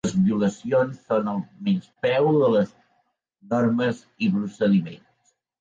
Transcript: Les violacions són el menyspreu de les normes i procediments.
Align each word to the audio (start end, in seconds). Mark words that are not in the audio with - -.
Les 0.07 0.13
violacions 0.27 0.95
són 1.09 1.29
el 1.33 1.43
menyspreu 1.67 2.31
de 2.45 2.49
les 2.55 2.73
normes 3.53 4.03
i 4.29 4.35
procediments. 4.39 5.37